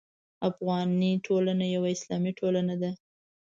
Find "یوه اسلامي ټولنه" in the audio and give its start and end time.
1.75-2.73